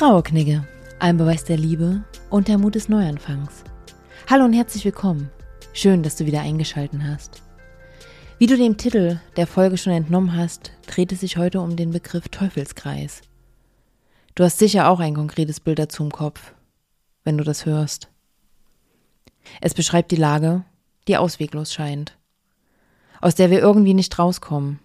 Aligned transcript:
Trauerknigge, 0.00 0.66
ein 0.98 1.18
Beweis 1.18 1.44
der 1.44 1.58
Liebe 1.58 2.02
und 2.30 2.48
der 2.48 2.56
Mut 2.56 2.74
des 2.74 2.88
Neuanfangs. 2.88 3.64
Hallo 4.30 4.46
und 4.46 4.54
herzlich 4.54 4.82
willkommen. 4.86 5.30
Schön, 5.74 6.02
dass 6.02 6.16
du 6.16 6.24
wieder 6.24 6.40
eingeschalten 6.40 7.06
hast. 7.06 7.42
Wie 8.38 8.46
du 8.46 8.56
dem 8.56 8.78
Titel 8.78 9.20
der 9.36 9.46
Folge 9.46 9.76
schon 9.76 9.92
entnommen 9.92 10.34
hast, 10.34 10.72
dreht 10.86 11.12
es 11.12 11.20
sich 11.20 11.36
heute 11.36 11.60
um 11.60 11.76
den 11.76 11.90
Begriff 11.90 12.30
Teufelskreis. 12.30 13.20
Du 14.34 14.42
hast 14.42 14.58
sicher 14.58 14.88
auch 14.88 15.00
ein 15.00 15.12
konkretes 15.12 15.60
Bild 15.60 15.78
dazu 15.78 16.02
im 16.02 16.10
Kopf, 16.10 16.54
wenn 17.24 17.36
du 17.36 17.44
das 17.44 17.66
hörst. 17.66 18.08
Es 19.60 19.74
beschreibt 19.74 20.12
die 20.12 20.16
Lage, 20.16 20.64
die 21.08 21.18
ausweglos 21.18 21.74
scheint, 21.74 22.16
aus 23.20 23.34
der 23.34 23.50
wir 23.50 23.60
irgendwie 23.60 23.92
nicht 23.92 24.18
rauskommen. 24.18 24.78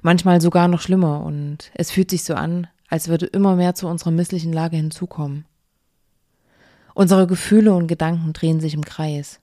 Manchmal 0.00 0.40
sogar 0.40 0.66
noch 0.66 0.80
schlimmer 0.80 1.22
und 1.24 1.70
es 1.74 1.90
fühlt 1.90 2.08
sich 2.08 2.24
so 2.24 2.32
an, 2.32 2.68
als 2.88 3.08
würde 3.08 3.26
immer 3.26 3.54
mehr 3.54 3.74
zu 3.74 3.86
unserer 3.86 4.10
misslichen 4.10 4.52
Lage 4.52 4.76
hinzukommen. 4.76 5.44
Unsere 6.94 7.26
Gefühle 7.26 7.74
und 7.74 7.86
Gedanken 7.86 8.32
drehen 8.32 8.60
sich 8.60 8.74
im 8.74 8.84
Kreis. 8.84 9.40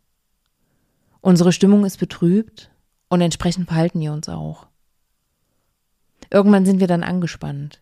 Unsere 1.22 1.54
Stimmung 1.54 1.86
ist 1.86 1.98
betrübt 1.98 2.72
und 3.08 3.22
entsprechend 3.22 3.68
verhalten 3.68 4.00
wir 4.00 4.12
uns 4.12 4.28
auch. 4.28 4.68
Irgendwann 6.32 6.66
sind 6.66 6.80
wir 6.80 6.88
dann 6.88 7.04
angespannt, 7.04 7.82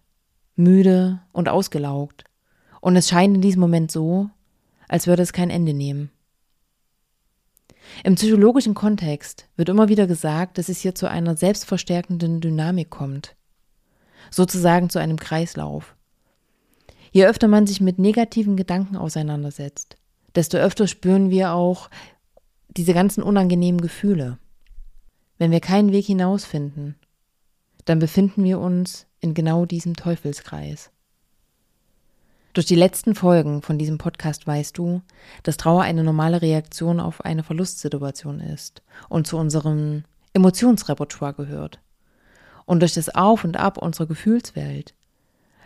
müde 0.55 1.21
und 1.31 1.49
ausgelaugt, 1.49 2.25
und 2.81 2.97
es 2.97 3.07
scheint 3.07 3.35
in 3.35 3.41
diesem 3.41 3.61
Moment 3.61 3.89
so, 3.89 4.29
als 4.89 5.07
würde 5.07 5.23
es 5.23 5.31
kein 5.31 5.49
Ende 5.49 5.73
nehmen. 5.73 6.11
Im 8.03 8.15
psychologischen 8.15 8.73
Kontext 8.73 9.47
wird 9.55 9.69
immer 9.69 9.87
wieder 9.87 10.07
gesagt, 10.07 10.57
dass 10.57 10.67
es 10.67 10.79
hier 10.79 10.93
zu 10.93 11.09
einer 11.09 11.37
selbstverstärkenden 11.37 12.41
Dynamik 12.41 12.89
kommt 12.89 13.35
sozusagen 14.31 14.89
zu 14.89 14.99
einem 14.99 15.17
Kreislauf. 15.17 15.95
Je 17.11 17.25
öfter 17.25 17.47
man 17.47 17.67
sich 17.67 17.79
mit 17.79 17.99
negativen 17.99 18.57
Gedanken 18.57 18.97
auseinandersetzt, 18.97 19.97
desto 20.35 20.57
öfter 20.57 20.87
spüren 20.87 21.29
wir 21.29 21.53
auch 21.53 21.89
diese 22.69 22.93
ganzen 22.93 23.21
unangenehmen 23.21 23.81
Gefühle. 23.81 24.39
Wenn 25.37 25.51
wir 25.51 25.59
keinen 25.59 25.91
Weg 25.91 26.05
hinausfinden, 26.05 26.95
dann 27.85 27.99
befinden 27.99 28.43
wir 28.43 28.59
uns 28.59 29.05
in 29.19 29.33
genau 29.33 29.65
diesem 29.65 29.95
Teufelskreis. 29.95 30.89
Durch 32.53 32.65
die 32.65 32.75
letzten 32.75 33.15
Folgen 33.15 33.61
von 33.61 33.77
diesem 33.77 33.97
Podcast 33.97 34.45
weißt 34.45 34.77
du, 34.77 35.01
dass 35.41 35.57
Trauer 35.57 35.81
eine 35.81 36.03
normale 36.03 36.41
Reaktion 36.41 36.99
auf 36.99 37.25
eine 37.25 37.43
Verlustsituation 37.43 38.39
ist 38.39 38.83
und 39.09 39.25
zu 39.27 39.37
unserem 39.37 40.03
Emotionsrepertoire 40.33 41.33
gehört 41.33 41.79
und 42.65 42.81
durch 42.81 42.93
das 42.93 43.13
Auf 43.13 43.43
und 43.43 43.57
Ab 43.57 43.77
unserer 43.77 44.07
Gefühlswelt 44.07 44.93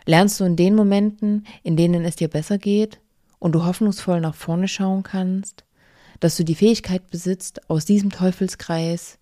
lernst 0.06 0.40
du 0.40 0.44
in 0.44 0.56
den 0.56 0.74
Momenten, 0.74 1.46
in 1.62 1.76
denen 1.76 2.04
es 2.04 2.16
dir 2.16 2.28
besser 2.28 2.58
geht 2.58 3.00
und 3.38 3.52
du 3.52 3.64
hoffnungsvoll 3.64 4.20
nach 4.20 4.34
vorne 4.34 4.68
schauen 4.68 5.02
kannst, 5.02 5.64
dass 6.20 6.36
du 6.36 6.44
die 6.44 6.54
Fähigkeit 6.54 7.10
besitzt, 7.10 7.68
aus 7.70 7.84
diesem 7.84 8.10
Teufelskreis 8.10 9.18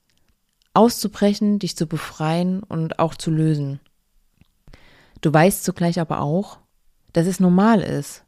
auszubrechen, 0.75 1.59
dich 1.59 1.77
zu 1.77 1.87
befreien 1.87 2.63
und 2.63 2.99
auch 2.99 3.15
zu 3.15 3.31
lösen. 3.31 3.81
Du 5.23 5.33
weißt 5.33 5.65
zugleich 5.65 5.99
aber 5.99 6.21
auch, 6.21 6.59
dass 7.13 7.27
es 7.27 7.41
normal 7.41 7.81
ist, 7.81 8.25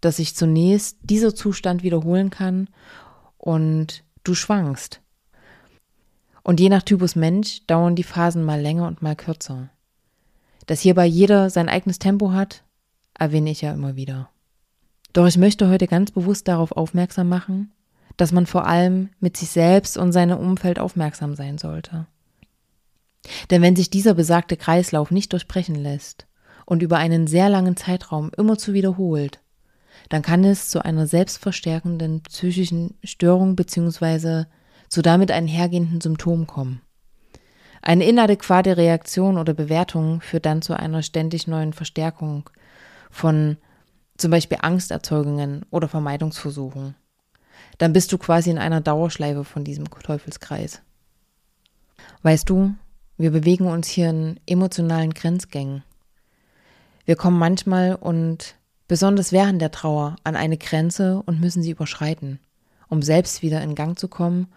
dass 0.00 0.16
sich 0.16 0.34
zunächst 0.34 0.98
dieser 1.02 1.34
Zustand 1.34 1.82
wiederholen 1.82 2.30
kann 2.30 2.68
und 3.36 4.04
du 4.24 4.34
schwankst. 4.34 5.00
Und 6.42 6.60
je 6.60 6.68
nach 6.68 6.82
Typus 6.82 7.16
Mensch 7.16 7.66
dauern 7.66 7.96
die 7.96 8.02
Phasen 8.02 8.44
mal 8.44 8.60
länger 8.60 8.86
und 8.86 9.02
mal 9.02 9.16
kürzer. 9.16 9.68
Dass 10.66 10.80
hierbei 10.80 11.06
jeder 11.06 11.50
sein 11.50 11.68
eigenes 11.68 11.98
Tempo 11.98 12.32
hat, 12.32 12.62
erwähne 13.18 13.50
ich 13.50 13.62
ja 13.62 13.72
immer 13.72 13.96
wieder. 13.96 14.30
Doch 15.12 15.26
ich 15.26 15.38
möchte 15.38 15.68
heute 15.68 15.86
ganz 15.86 16.10
bewusst 16.10 16.48
darauf 16.48 16.72
aufmerksam 16.72 17.28
machen, 17.28 17.72
dass 18.16 18.32
man 18.32 18.46
vor 18.46 18.66
allem 18.66 19.10
mit 19.20 19.36
sich 19.36 19.50
selbst 19.50 19.96
und 19.96 20.12
seinem 20.12 20.38
Umfeld 20.38 20.78
aufmerksam 20.78 21.34
sein 21.34 21.58
sollte. 21.58 22.06
Denn 23.50 23.62
wenn 23.62 23.76
sich 23.76 23.90
dieser 23.90 24.14
besagte 24.14 24.56
Kreislauf 24.56 25.10
nicht 25.10 25.32
durchbrechen 25.32 25.74
lässt 25.74 26.26
und 26.66 26.82
über 26.82 26.98
einen 26.98 27.26
sehr 27.26 27.48
langen 27.48 27.76
Zeitraum 27.76 28.30
immer 28.36 28.58
zu 28.58 28.74
wiederholt, 28.74 29.40
dann 30.08 30.22
kann 30.22 30.44
es 30.44 30.68
zu 30.68 30.84
einer 30.84 31.06
selbstverstärkenden 31.06 32.22
psychischen 32.22 32.94
Störung 33.02 33.56
bzw 33.56 34.44
zu 34.88 35.02
damit 35.02 35.30
einhergehenden 35.30 36.00
Symptomen 36.00 36.46
kommen. 36.46 36.80
Eine 37.82 38.06
inadäquate 38.06 38.76
Reaktion 38.76 39.38
oder 39.38 39.54
Bewertung 39.54 40.20
führt 40.20 40.46
dann 40.46 40.62
zu 40.62 40.74
einer 40.74 41.02
ständig 41.02 41.46
neuen 41.46 41.72
Verstärkung 41.72 42.50
von 43.10 43.56
zum 44.16 44.30
Beispiel 44.30 44.58
Angsterzeugungen 44.60 45.64
oder 45.70 45.88
Vermeidungsversuchen. 45.88 46.96
Dann 47.78 47.92
bist 47.92 48.12
du 48.12 48.18
quasi 48.18 48.50
in 48.50 48.58
einer 48.58 48.80
Dauerschleife 48.80 49.44
von 49.44 49.64
diesem 49.64 49.88
Teufelskreis. 49.88 50.82
Weißt 52.22 52.50
du, 52.50 52.74
wir 53.16 53.30
bewegen 53.30 53.66
uns 53.66 53.88
hier 53.88 54.10
in 54.10 54.40
emotionalen 54.46 55.14
Grenzgängen. 55.14 55.84
Wir 57.04 57.16
kommen 57.16 57.38
manchmal 57.38 57.94
und 57.94 58.56
besonders 58.88 59.32
während 59.32 59.62
der 59.62 59.70
Trauer 59.70 60.16
an 60.24 60.36
eine 60.36 60.58
Grenze 60.58 61.22
und 61.24 61.40
müssen 61.40 61.62
sie 61.62 61.70
überschreiten, 61.70 62.40
um 62.88 63.02
selbst 63.02 63.42
wieder 63.42 63.62
in 63.62 63.74
Gang 63.74 63.98
zu 63.98 64.08
kommen 64.08 64.48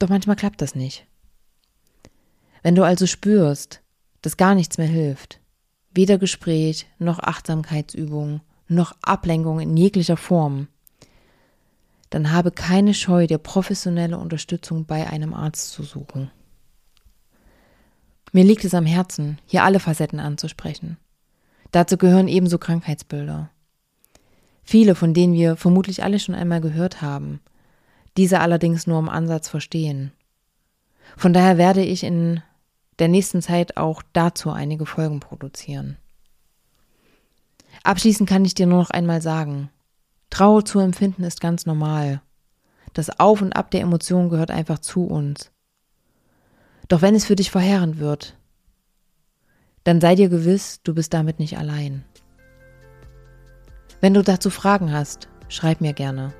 doch 0.00 0.08
manchmal 0.08 0.36
klappt 0.36 0.60
das 0.60 0.74
nicht. 0.74 1.06
Wenn 2.62 2.74
du 2.74 2.82
also 2.82 3.06
spürst, 3.06 3.80
dass 4.22 4.36
gar 4.36 4.54
nichts 4.54 4.76
mehr 4.78 4.88
hilft, 4.88 5.40
weder 5.92 6.18
Gespräch 6.18 6.86
noch 6.98 7.20
Achtsamkeitsübung 7.20 8.40
noch 8.68 8.96
Ablenkung 9.02 9.60
in 9.60 9.76
jeglicher 9.76 10.16
Form, 10.16 10.68
dann 12.10 12.32
habe 12.32 12.50
keine 12.50 12.94
Scheu, 12.94 13.26
dir 13.26 13.38
professionelle 13.38 14.18
Unterstützung 14.18 14.84
bei 14.84 15.08
einem 15.08 15.34
Arzt 15.34 15.72
zu 15.72 15.82
suchen. 15.82 16.30
Mir 18.32 18.44
liegt 18.44 18.64
es 18.64 18.74
am 18.74 18.86
Herzen, 18.86 19.38
hier 19.46 19.64
alle 19.64 19.80
Facetten 19.80 20.20
anzusprechen. 20.20 20.98
Dazu 21.72 21.96
gehören 21.96 22.28
ebenso 22.28 22.58
Krankheitsbilder. 22.58 23.50
Viele, 24.62 24.94
von 24.94 25.14
denen 25.14 25.34
wir 25.34 25.56
vermutlich 25.56 26.02
alle 26.02 26.18
schon 26.20 26.34
einmal 26.34 26.60
gehört 26.60 27.02
haben, 27.02 27.40
diese 28.16 28.40
allerdings 28.40 28.86
nur 28.86 28.98
im 28.98 29.08
Ansatz 29.08 29.48
verstehen. 29.48 30.12
Von 31.16 31.32
daher 31.32 31.58
werde 31.58 31.82
ich 31.82 32.04
in 32.04 32.42
der 32.98 33.08
nächsten 33.08 33.42
Zeit 33.42 33.76
auch 33.76 34.02
dazu 34.12 34.50
einige 34.50 34.86
Folgen 34.86 35.20
produzieren. 35.20 35.96
Abschließend 37.82 38.28
kann 38.28 38.44
ich 38.44 38.54
dir 38.54 38.66
nur 38.66 38.78
noch 38.78 38.90
einmal 38.90 39.22
sagen, 39.22 39.70
Trauer 40.28 40.64
zu 40.64 40.78
empfinden 40.78 41.24
ist 41.24 41.40
ganz 41.40 41.66
normal. 41.66 42.22
Das 42.92 43.18
Auf 43.18 43.42
und 43.42 43.54
Ab 43.54 43.70
der 43.70 43.80
Emotionen 43.80 44.28
gehört 44.28 44.50
einfach 44.50 44.78
zu 44.78 45.04
uns. 45.04 45.50
Doch 46.88 47.02
wenn 47.02 47.14
es 47.14 47.24
für 47.24 47.36
dich 47.36 47.50
verheerend 47.50 47.98
wird, 47.98 48.36
dann 49.84 50.00
sei 50.00 50.14
dir 50.14 50.28
gewiss, 50.28 50.80
du 50.82 50.94
bist 50.94 51.14
damit 51.14 51.38
nicht 51.38 51.56
allein. 51.56 52.04
Wenn 54.00 54.14
du 54.14 54.22
dazu 54.22 54.50
Fragen 54.50 54.92
hast, 54.92 55.28
schreib 55.48 55.80
mir 55.80 55.92
gerne. 55.92 56.32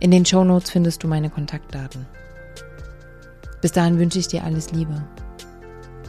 In 0.00 0.10
den 0.10 0.24
Show 0.24 0.44
Notes 0.44 0.70
findest 0.70 1.02
du 1.02 1.08
meine 1.08 1.28
Kontaktdaten. 1.28 2.06
Bis 3.60 3.72
dahin 3.72 3.98
wünsche 3.98 4.18
ich 4.18 4.28
dir 4.28 4.44
alles 4.44 4.72
Liebe. 4.72 5.04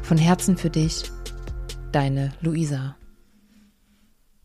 Von 0.02 0.18
Herzen 0.18 0.56
für 0.56 0.69
dich, 0.69 1.12
deine 1.91 2.31
Luisa. 2.40 2.96